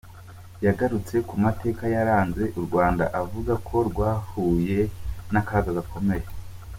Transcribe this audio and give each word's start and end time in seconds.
Yagarutse 0.65 1.15
ku 1.27 1.35
mateka 1.43 1.83
yaranze 1.95 2.43
u 2.59 2.61
Rwanda, 2.65 3.03
avuga 3.21 3.53
ko 3.67 3.75
rwahuye 3.89 4.79
n’akaga 5.31 5.71
gakomeye. 5.77 6.27